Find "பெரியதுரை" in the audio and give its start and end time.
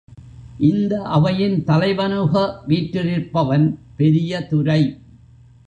3.95-4.81